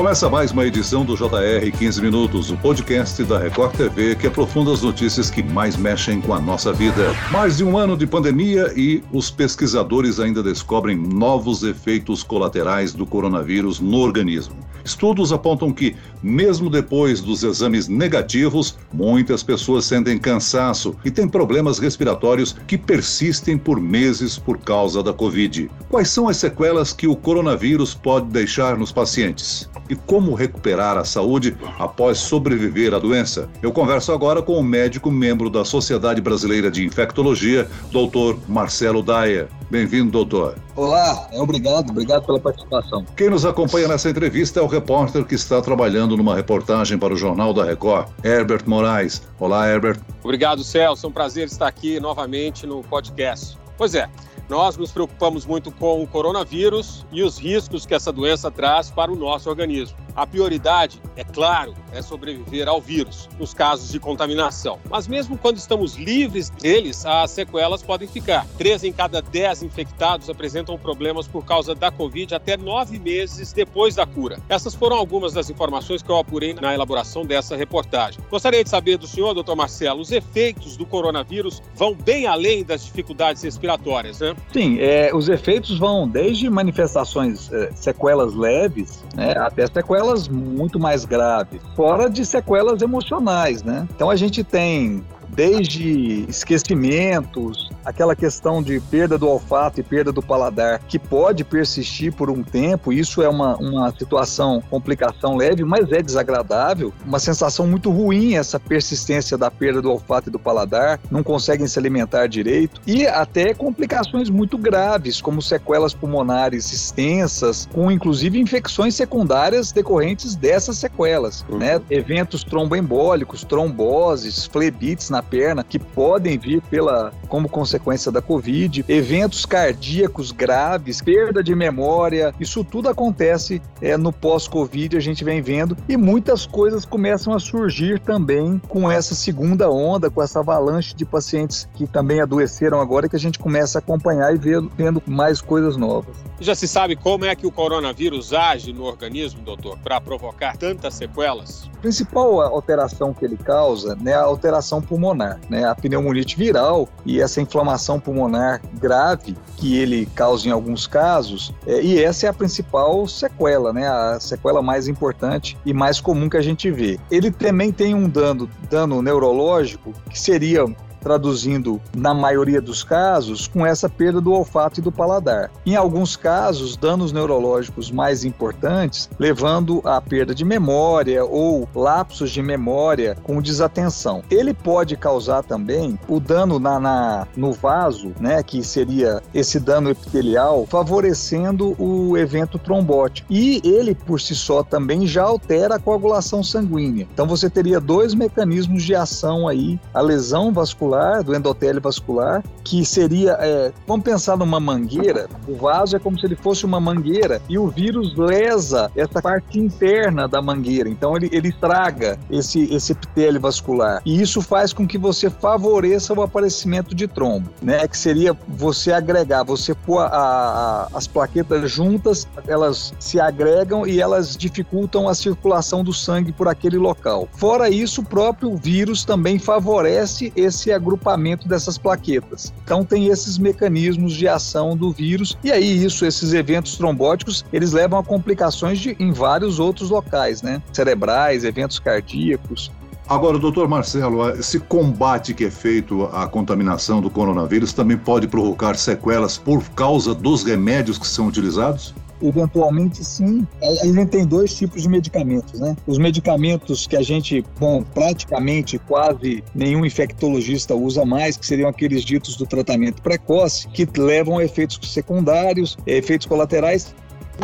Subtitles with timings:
[0.00, 4.72] Começa mais uma edição do JR 15 Minutos, o podcast da Record TV que aprofunda
[4.72, 7.14] as notícias que mais mexem com a nossa vida.
[7.30, 13.04] Mais de um ano de pandemia e os pesquisadores ainda descobrem novos efeitos colaterais do
[13.04, 14.56] coronavírus no organismo.
[14.82, 21.78] Estudos apontam que, mesmo depois dos exames negativos, muitas pessoas sentem cansaço e têm problemas
[21.78, 25.70] respiratórios que persistem por meses por causa da Covid.
[25.90, 29.68] Quais são as sequelas que o coronavírus pode deixar nos pacientes?
[29.90, 33.50] E como recuperar a saúde após sobreviver à doença?
[33.60, 39.48] Eu converso agora com o médico membro da Sociedade Brasileira de Infectologia, doutor Marcelo Daia.
[39.68, 40.54] Bem-vindo, doutor.
[40.76, 43.04] Olá, é obrigado, obrigado pela participação.
[43.16, 47.16] Quem nos acompanha nessa entrevista é o repórter que está trabalhando numa reportagem para o
[47.16, 49.22] Jornal da Record, Herbert Moraes.
[49.40, 49.98] Olá, Herbert.
[50.22, 51.04] Obrigado, Celso.
[51.04, 53.58] É um prazer estar aqui novamente no podcast.
[53.80, 54.10] Pois é,
[54.46, 59.10] nós nos preocupamos muito com o coronavírus e os riscos que essa doença traz para
[59.10, 59.96] o nosso organismo.
[60.20, 64.78] A prioridade, é claro, é sobreviver ao vírus, nos casos de contaminação.
[64.90, 68.46] Mas mesmo quando estamos livres deles, as sequelas podem ficar.
[68.58, 73.94] Três em cada dez infectados apresentam problemas por causa da Covid até nove meses depois
[73.94, 74.38] da cura.
[74.46, 78.20] Essas foram algumas das informações que eu apurei na elaboração dessa reportagem.
[78.30, 82.84] Gostaria de saber do senhor, doutor Marcelo, os efeitos do coronavírus vão bem além das
[82.84, 84.36] dificuldades respiratórias, né?
[84.52, 90.78] Sim, é, os efeitos vão desde manifestações, é, sequelas leves, né, até sequelas sequelas muito
[90.78, 93.86] mais graves, fora de sequelas emocionais, né?
[93.94, 100.20] Então a gente tem desde esquecimentos, aquela questão de perda do olfato e perda do
[100.20, 105.90] paladar, que pode persistir por um tempo, isso é uma, uma situação, complicação leve, mas
[105.92, 110.98] é desagradável, uma sensação muito ruim essa persistência da perda do olfato e do paladar,
[111.10, 117.90] não conseguem se alimentar direito, e até complicações muito graves, como sequelas pulmonares extensas, com
[117.90, 121.58] inclusive infecções secundárias decorrentes dessas sequelas, uhum.
[121.58, 121.80] né?
[121.88, 127.79] Eventos tromboembólicos, tromboses, flebites na na perna que podem vir pela como consequência
[128.12, 135.00] da Covid, eventos cardíacos graves, perda de memória, isso tudo acontece é, no pós-Covid, a
[135.00, 140.22] gente vem vendo, e muitas coisas começam a surgir também com essa segunda onda, com
[140.22, 144.38] essa avalanche de pacientes que também adoeceram agora, que a gente começa a acompanhar e
[144.38, 146.14] ver, vendo mais coisas novas.
[146.40, 150.94] Já se sabe como é que o coronavírus age no organismo, doutor, para provocar tantas
[150.94, 151.68] sequelas?
[151.74, 156.88] A principal alteração que ele causa né, é a alteração pulmonar, né, a pneumonite viral
[157.04, 162.30] e essa inflamação pulmonar grave que ele causa em alguns casos, é, e essa é
[162.30, 166.98] a principal sequela, né, a sequela mais importante e mais comum que a gente vê.
[167.10, 170.64] Ele também tem um dano, dano neurológico que seria
[171.00, 175.50] traduzindo na maioria dos casos com essa perda do olfato e do paladar.
[175.64, 182.42] Em alguns casos, danos neurológicos mais importantes, levando à perda de memória ou lapsos de
[182.42, 184.22] memória com desatenção.
[184.30, 189.90] Ele pode causar também o dano na, na no vaso, né, que seria esse dano
[189.90, 193.26] epitelial, favorecendo o evento trombótico.
[193.30, 197.08] E ele por si só também já altera a coagulação sanguínea.
[197.12, 202.42] Então você teria dois mecanismos de ação aí, a lesão vascular vascular, do endotélio vascular,
[202.64, 206.80] que seria, é, vamos pensar numa mangueira, o vaso é como se ele fosse uma
[206.80, 212.72] mangueira e o vírus lesa essa parte interna da mangueira, então ele, ele estraga esse,
[212.74, 214.02] esse epitélio vascular.
[214.04, 218.92] E isso faz com que você favoreça o aparecimento de trombo, né, que seria você
[218.92, 225.14] agregar, você pôr a, a, as plaquetas juntas, elas se agregam e elas dificultam a
[225.14, 227.28] circulação do sangue por aquele local.
[227.32, 232.52] Fora isso, o próprio vírus também favorece esse agrupamento dessas plaquetas.
[232.64, 237.72] Então tem esses mecanismos de ação do vírus e aí isso, esses eventos trombóticos, eles
[237.72, 240.62] levam a complicações de, em vários outros locais, né?
[240.72, 242.70] Cerebrais, eventos cardíacos,
[243.10, 248.76] Agora, doutor Marcelo, esse combate que é feito à contaminação do coronavírus também pode provocar
[248.76, 251.92] sequelas por causa dos remédios que são utilizados?
[252.22, 253.46] Eventualmente, sim.
[253.62, 255.76] A gente tem dois tipos de medicamentos, né?
[255.86, 262.04] Os medicamentos que a gente, bom, praticamente quase nenhum infectologista usa mais, que seriam aqueles
[262.04, 266.94] ditos do tratamento precoce, que levam a efeitos secundários, efeitos colaterais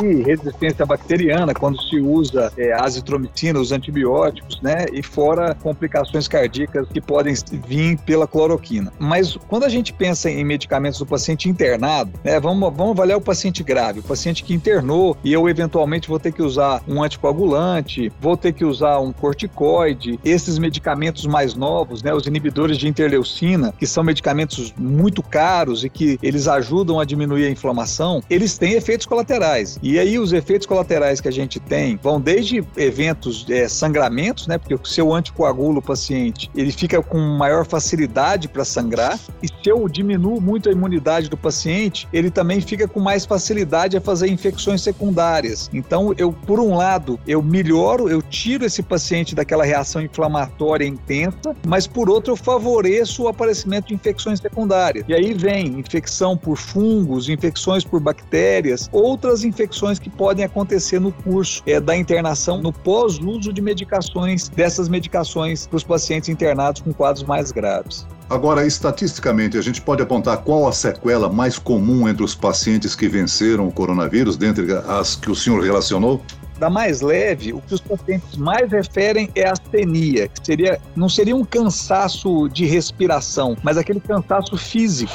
[0.03, 4.87] e resistência bacteriana quando se usa é, azitromicina, os antibióticos, né?
[4.93, 7.35] E fora complicações cardíacas que podem
[7.67, 8.93] vir pela cloroquina.
[8.99, 12.39] Mas quando a gente pensa em medicamentos do paciente internado, né?
[12.41, 16.33] Vamos, vamos avaliar o paciente grave, o paciente que internou e eu eventualmente vou ter
[16.33, 22.13] que usar um anticoagulante, vou ter que usar um corticoide, esses medicamentos mais novos, né?
[22.13, 27.47] Os inibidores de interleucina, que são medicamentos muito caros e que eles ajudam a diminuir
[27.47, 31.97] a inflamação, eles têm efeitos colaterais E aí os efeitos colaterais que a gente tem
[31.97, 34.59] vão desde eventos é, sangramentos, né?
[34.59, 39.17] Porque se eu anticoagulo o paciente, ele fica com maior facilidade para sangrar.
[39.41, 43.97] E se eu diminuo muito a imunidade do paciente, ele também fica com mais facilidade
[43.97, 45.71] a fazer infecções secundárias.
[45.73, 51.55] Então, eu, por um lado, eu melhoro, eu tiro esse paciente daquela reação inflamatória intensa,
[51.65, 55.05] mas por outro, eu favoreço o aparecimento de infecções secundárias.
[55.07, 59.66] E aí vem infecção por fungos, infecções por bactérias, outras infecções
[60.01, 65.77] que podem acontecer no curso é, da internação, no pós-uso de medicações, dessas medicações para
[65.77, 68.07] os pacientes internados com quadros mais graves.
[68.29, 73.09] Agora, estatisticamente, a gente pode apontar qual a sequela mais comum entre os pacientes que
[73.09, 76.21] venceram o coronavírus, dentre as que o senhor relacionou?
[76.59, 81.09] Da mais leve, o que os pacientes mais referem é a astenia, que seria, não
[81.09, 85.13] seria um cansaço de respiração, mas aquele cansaço físico.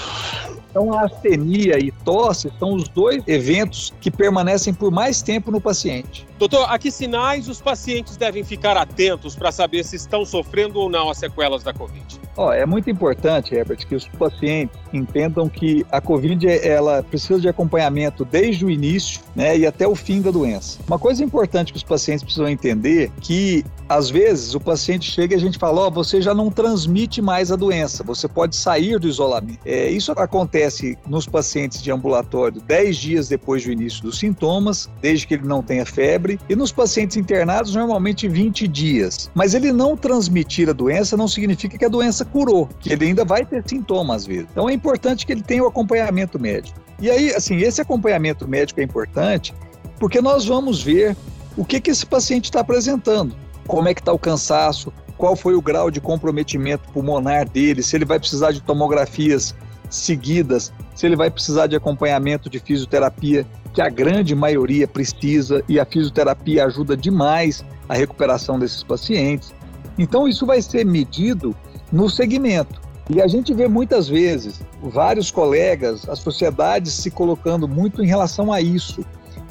[0.71, 5.59] Então, a astenia e tosse são os dois eventos que permanecem por mais tempo no
[5.59, 6.25] paciente.
[6.41, 10.89] Doutor, a que sinais os pacientes devem ficar atentos para saber se estão sofrendo ou
[10.89, 12.19] não as sequelas da Covid?
[12.35, 17.47] Oh, é muito importante, Herbert, que os pacientes entendam que a Covid ela precisa de
[17.47, 20.79] acompanhamento desde o início né, e até o fim da doença.
[20.87, 25.37] Uma coisa importante que os pacientes precisam entender que às vezes o paciente chega e
[25.37, 28.97] a gente fala, ó, oh, você já não transmite mais a doença, você pode sair
[28.97, 29.59] do isolamento.
[29.65, 35.27] É, isso acontece nos pacientes de ambulatório 10 dias depois do início dos sintomas, desde
[35.27, 39.29] que ele não tenha febre, e nos pacientes internados normalmente 20 dias.
[39.33, 43.25] Mas ele não transmitir a doença não significa que a doença curou, que ele ainda
[43.25, 44.47] vai ter sintomas às vezes.
[44.51, 46.79] Então é importante que ele tenha o acompanhamento médico.
[46.99, 49.53] E aí, assim, esse acompanhamento médico é importante
[49.99, 51.15] porque nós vamos ver
[51.55, 53.35] o que, que esse paciente está apresentando
[53.67, 57.95] como é que está o cansaço, qual foi o grau de comprometimento pulmonar dele, se
[57.95, 59.55] ele vai precisar de tomografias
[59.89, 65.79] seguidas, se ele vai precisar de acompanhamento de fisioterapia, que a grande maioria precisa e
[65.79, 69.53] a fisioterapia ajuda demais a recuperação desses pacientes.
[69.97, 71.55] Então isso vai ser medido
[71.91, 72.81] no segmento.
[73.09, 78.51] E a gente vê muitas vezes vários colegas, as sociedades se colocando muito em relação
[78.51, 79.03] a isso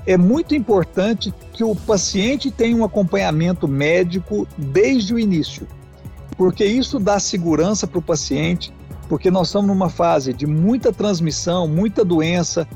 [0.06, 5.66] é muito importante que o paciente tenha um acompanhamento médico desde o início,
[6.36, 8.72] porque isso dá segurança para o paciente,
[9.08, 12.66] porque nós estamos numa fase de muita transmissão, muita doença,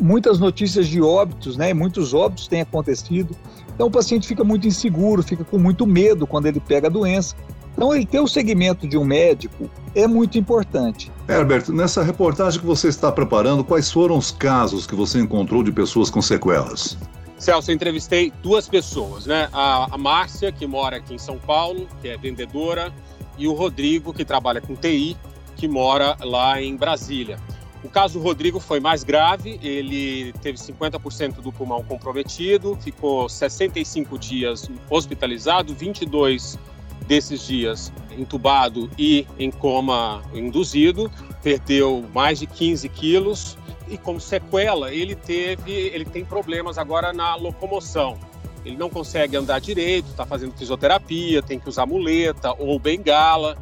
[0.00, 1.72] muitas notícias de óbitos, né?
[1.72, 3.36] Muitos óbitos têm acontecido.
[3.74, 7.34] Então o paciente fica muito inseguro, fica com muito medo quando ele pega a doença.
[7.78, 11.12] Então, ele ter o segmento de um médico é muito importante.
[11.28, 15.70] Herbert, nessa reportagem que você está preparando, quais foram os casos que você encontrou de
[15.70, 16.98] pessoas com sequelas?
[17.38, 19.48] Celso, eu entrevistei duas pessoas, né?
[19.52, 22.92] A, a Márcia, que mora aqui em São Paulo, que é vendedora,
[23.38, 25.16] e o Rodrigo, que trabalha com TI,
[25.54, 27.38] que mora lá em Brasília.
[27.82, 34.18] O caso do Rodrigo foi mais grave, ele teve 50% do pulmão comprometido, ficou 65
[34.18, 36.58] dias hospitalizado, 22
[37.06, 41.10] desses dias entubado e em coma induzido,
[41.42, 43.56] perdeu mais de 15 quilos
[43.88, 48.18] e como sequela ele teve, ele tem problemas agora na locomoção.
[48.64, 53.56] Ele não consegue andar direito, está fazendo fisioterapia, tem que usar muleta ou bengala.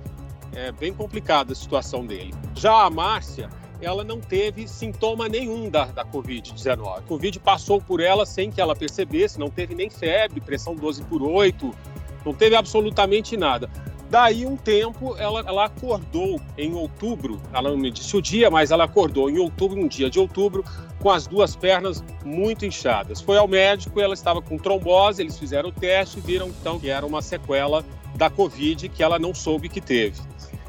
[0.53, 2.35] É bem complicada a situação dele.
[2.55, 3.49] Já a Márcia,
[3.81, 6.99] ela não teve sintoma nenhum da, da Covid-19.
[6.99, 11.03] A Covid passou por ela sem que ela percebesse, não teve nem febre, pressão 12
[11.05, 11.73] por 8,
[12.25, 13.71] não teve absolutamente nada.
[14.09, 18.71] Daí um tempo ela, ela acordou em outubro, ela não me disse o dia, mas
[18.71, 20.65] ela acordou em outubro, um dia de outubro,
[21.01, 23.21] com as duas pernas muito inchadas.
[23.21, 26.89] Foi ao médico, ela estava com trombose, eles fizeram o teste e viram então que
[26.89, 27.85] era uma sequela
[28.15, 30.21] da Covid que ela não soube que teve.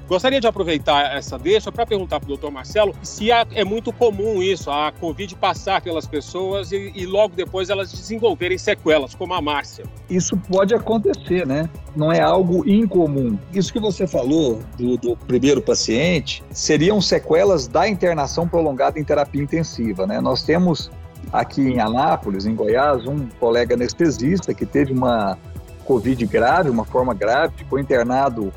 [0.08, 4.42] Gostaria de aproveitar essa deixa para perguntar para o doutor Marcelo se é muito comum
[4.42, 9.42] isso, a Covid passar pelas pessoas e, e, logo depois elas desenvolverem sequelas, como a
[9.42, 9.84] Márcia.
[10.10, 11.70] Isso pode acontecer, né?
[11.94, 13.38] Não é algo incomum.
[13.54, 19.44] Isso que você falou do, do primeiro paciente seriam sequelas da internação prolongada em terapia
[19.44, 20.22] intensiva, né?
[20.22, 20.90] Nós temos
[21.34, 25.38] aqui em Anápolis, em Goiás, um colega anestesista que teve uma
[25.84, 28.54] Covid grave, uma forma grave, ficou internado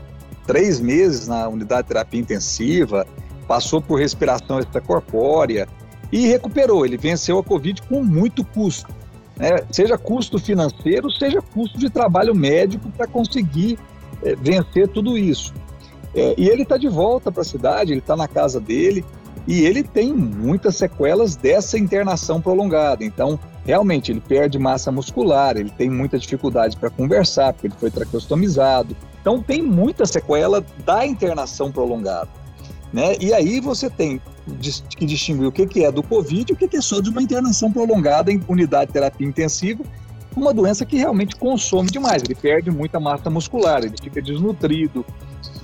[0.46, 3.06] três meses na unidade de terapia intensiva,
[3.46, 5.68] passou por respiração extracorpórea
[6.12, 6.84] e recuperou.
[6.84, 8.92] Ele venceu a Covid com muito custo,
[9.36, 9.58] né?
[9.70, 13.78] seja custo financeiro, seja custo de trabalho médico para conseguir
[14.22, 15.52] é, vencer tudo isso.
[16.14, 19.04] É, e ele está de volta para a cidade, ele está na casa dele
[19.46, 23.04] e ele tem muitas sequelas dessa internação prolongada.
[23.04, 27.90] Então, realmente, ele perde massa muscular, ele tem muita dificuldade para conversar, porque ele foi
[27.90, 32.28] traqueostomizado, então tem muita sequela da internação prolongada.
[32.92, 33.16] Né?
[33.20, 34.20] E aí você tem
[34.96, 37.70] que distinguir o que, é do Covid e o que é só de uma internação
[37.70, 39.84] prolongada em unidade de terapia intensiva,
[40.36, 45.04] uma doença que realmente consome demais, ele perde muita massa muscular, ele fica desnutrido,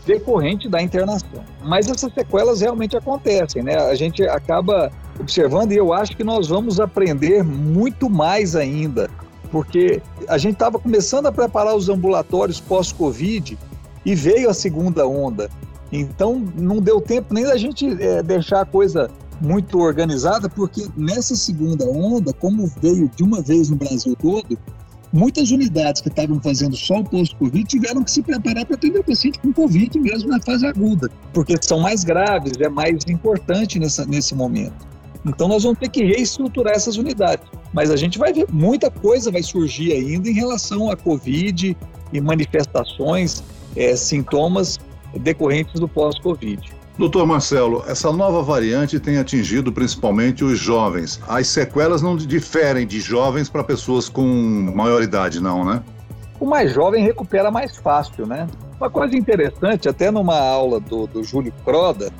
[0.04, 1.44] decorrente da internação.
[1.62, 3.76] Mas essas sequelas realmente acontecem, né?
[3.76, 9.10] A gente acaba observando e eu acho que nós vamos aprender muito mais ainda,
[9.50, 13.58] porque a gente estava começando a preparar os ambulatórios pós-Covid
[14.04, 15.50] e veio a segunda onda.
[15.92, 21.36] Então não deu tempo nem da gente é, deixar a coisa muito organizada, porque nessa
[21.36, 24.58] segunda onda, como veio de uma vez no Brasil todo,
[25.12, 29.04] muitas unidades que estavam fazendo só o posto-Covid tiveram que se preparar para atender o
[29.04, 34.04] paciente com Covid mesmo na fase aguda, porque são mais graves, é mais importante nessa,
[34.06, 34.86] nesse momento.
[35.24, 37.46] Então nós vamos ter que reestruturar essas unidades.
[37.76, 41.76] Mas a gente vai ver, muita coisa vai surgir ainda em relação à Covid
[42.10, 43.44] e manifestações,
[43.76, 44.78] é, sintomas
[45.20, 46.72] decorrentes do pós-Covid.
[46.96, 51.20] Doutor Marcelo, essa nova variante tem atingido principalmente os jovens.
[51.28, 54.24] As sequelas não diferem de jovens para pessoas com
[54.74, 55.82] maior idade, não, né?
[56.40, 58.46] O mais jovem recupera mais fácil, né?
[58.80, 62.10] Uma coisa interessante, até numa aula do, do Júlio Croda,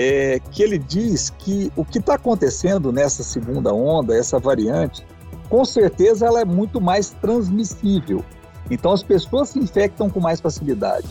[0.00, 5.04] é que ele diz que o que está acontecendo nessa segunda onda, essa variante,
[5.50, 8.24] com certeza ela é muito mais transmissível.
[8.70, 11.08] Então as pessoas se infectam com mais facilidade.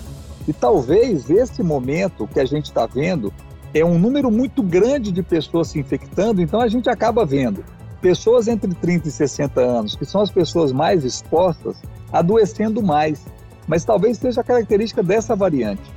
[0.48, 3.34] E talvez esse momento que a gente está vendo
[3.74, 7.66] é um número muito grande de pessoas se infectando, então a gente acaba vendo
[8.00, 11.76] pessoas entre 30 e 60 anos, que são as pessoas mais expostas,
[12.14, 13.26] adoecendo mais.
[13.68, 15.92] Mas talvez seja a característica dessa variante.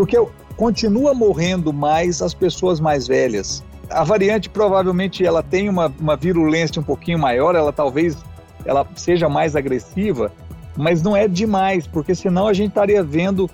[0.00, 0.16] Porque
[0.56, 3.62] continua morrendo mais as pessoas mais velhas.
[3.90, 8.16] A variante provavelmente ela tem uma, uma virulência um pouquinho maior, ela talvez
[8.64, 10.32] ela seja mais agressiva,
[10.74, 13.50] mas não é demais, porque senão a gente estaria vendo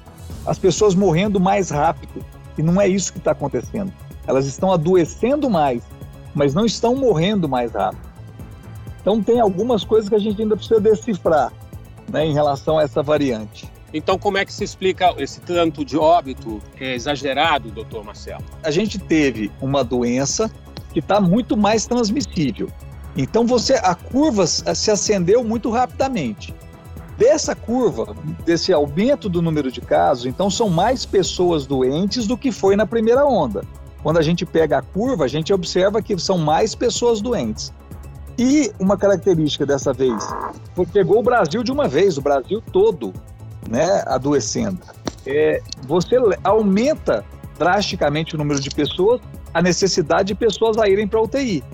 [0.47, 2.25] as pessoas morrendo mais rápido.
[2.57, 3.93] E não é isso que está acontecendo.
[4.25, 5.83] Elas estão adoecendo mais,
[6.33, 8.07] mas não estão morrendo mais rápido.
[9.01, 11.53] Então, tem algumas coisas que a gente ainda precisa decifrar
[12.09, 13.69] né, em relação a essa variante.
[13.97, 18.45] Então, como é que se explica esse tanto de óbito é exagerado, doutor Marcelo?
[18.63, 20.51] A gente teve uma doença
[20.93, 22.69] que está muito mais transmissível.
[23.17, 26.55] Então, você a curva se acendeu muito rapidamente
[27.17, 32.53] dessa curva, desse aumento do número de casos, então são mais pessoas doentes do que
[32.53, 33.65] foi na primeira onda.
[34.03, 37.73] Quando a gente pega a curva, a gente observa que são mais pessoas doentes.
[38.39, 40.23] E uma característica dessa vez,
[40.93, 43.15] pegou o Brasil de uma vez, o Brasil todo,
[43.69, 44.79] né, adoecendo.
[45.27, 47.25] É, você aumenta
[47.59, 49.21] drasticamente o número de pessoas,
[49.53, 51.65] a necessidade de pessoas a irem para UTI.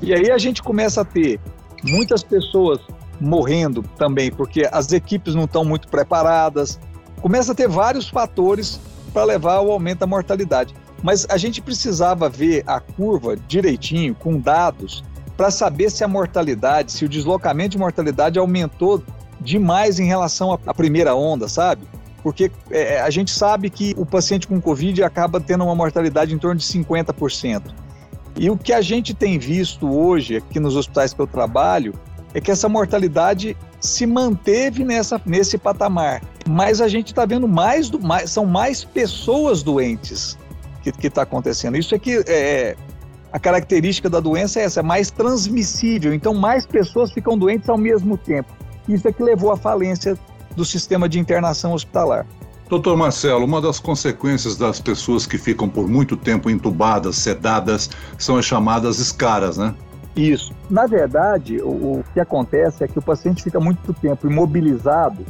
[0.00, 1.40] E aí a gente começa a ter
[1.82, 2.80] muitas pessoas
[3.20, 6.78] morrendo também, porque as equipes não estão muito preparadas.
[7.20, 8.80] Começa a ter vários fatores
[9.12, 10.74] para levar ao aumento da mortalidade.
[11.02, 15.04] Mas a gente precisava ver a curva direitinho, com dados,
[15.36, 19.02] para saber se a mortalidade, se o deslocamento de mortalidade aumentou
[19.42, 21.86] demais em relação à primeira onda, sabe?
[22.22, 26.38] Porque é, a gente sabe que o paciente com Covid acaba tendo uma mortalidade em
[26.38, 27.62] torno de 50%.
[28.36, 31.94] E o que a gente tem visto hoje aqui nos hospitais que eu trabalho
[32.32, 36.22] é que essa mortalidade se manteve nessa, nesse patamar.
[36.48, 40.38] Mas a gente está vendo mais, do, mais, são mais pessoas doentes
[40.82, 41.76] que está acontecendo.
[41.76, 42.76] Isso é que é,
[43.32, 46.12] a característica da doença é essa, é mais transmissível.
[46.12, 48.52] Então, mais pessoas ficam doentes ao mesmo tempo.
[48.88, 50.18] Isso é que levou à falência
[50.56, 52.26] do sistema de internação hospitalar.
[52.68, 58.36] Doutor Marcelo, uma das consequências das pessoas que ficam por muito tempo entubadas, sedadas, são
[58.36, 59.74] as chamadas escaras, né?
[60.16, 60.52] Isso.
[60.70, 65.24] Na verdade, o, o, que acontece é que o paciente fica muito tempo imobilizado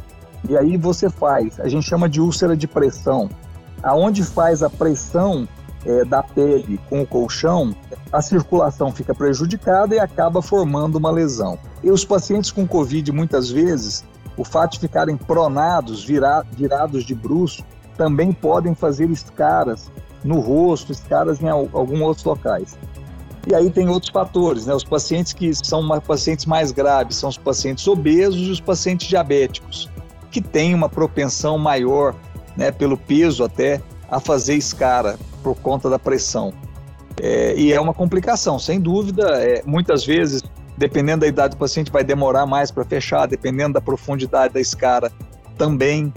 [0.48, 3.30] e aí você faz, a gente chama de úlcera de pressão,
[3.82, 5.48] aonde faz a pressão
[5.84, 7.74] é, da pele com o colchão,
[8.12, 11.58] a circulação fica prejudicada e acaba formando uma lesão.
[11.82, 14.04] E os pacientes com Covid, muitas vezes,
[14.36, 17.64] o fato de ficarem pronados, vira, virados de bruxo,
[17.96, 19.90] também podem fazer escaras
[20.22, 22.76] no rosto, escaras em alguns outros locais.
[23.46, 24.74] E aí tem outros fatores, né?
[24.74, 29.90] Os pacientes que são pacientes mais graves são os pacientes obesos e os pacientes diabéticos,
[30.30, 32.14] que têm uma propensão maior,
[32.56, 36.52] né, pelo peso até, a fazer escara por conta da pressão.
[37.20, 39.42] É, e é uma complicação, sem dúvida.
[39.42, 40.42] É, muitas vezes,
[40.76, 45.10] dependendo da idade do paciente, vai demorar mais para fechar, dependendo da profundidade da escara
[45.56, 46.12] também.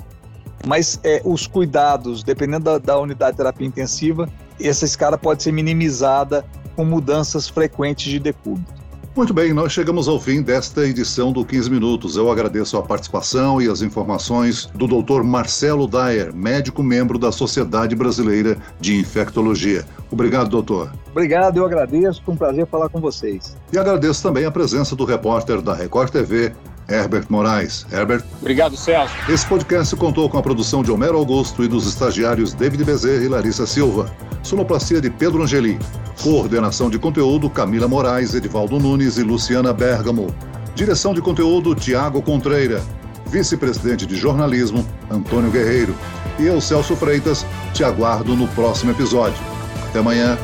[0.66, 5.52] Mas é, os cuidados, dependendo da, da unidade de terapia intensiva, essa escara pode ser
[5.52, 8.74] minimizada com mudanças frequentes de decúbito.
[9.16, 12.18] Muito bem, nós chegamos ao fim desta edição do 15 Minutos.
[12.18, 15.24] Eu agradeço a participação e as informações do Dr.
[15.24, 19.86] Marcelo Dyer, médico membro da Sociedade Brasileira de Infectologia.
[20.12, 20.92] Obrigado, doutor.
[21.12, 22.22] Obrigado, eu agradeço.
[22.26, 23.56] Foi um prazer falar com vocês.
[23.72, 26.52] E agradeço também a presença do repórter da Record TV,
[26.90, 27.86] Herbert Moraes.
[27.94, 28.22] Herbert.
[28.42, 29.16] Obrigado, Celso.
[29.30, 33.30] Esse podcast contou com a produção de Homero Augusto e dos estagiários David Bezerra e
[33.30, 34.12] Larissa Silva.
[34.46, 35.80] Sonoplastia de Pedro Angeli.
[36.22, 40.28] Coordenação de conteúdo Camila Moraes, Edivaldo Nunes e Luciana Bergamo.
[40.76, 42.82] Direção de conteúdo Tiago Contreira.
[43.26, 45.96] Vice-presidente de jornalismo Antônio Guerreiro.
[46.38, 49.42] E eu, Celso Freitas, te aguardo no próximo episódio.
[49.90, 50.38] Até amanhã.